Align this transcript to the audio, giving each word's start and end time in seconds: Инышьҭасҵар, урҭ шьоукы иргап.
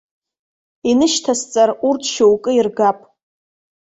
Инышьҭасҵар, 0.89 1.69
урҭ 1.87 2.03
шьоукы 2.13 2.51
иргап. 2.55 2.99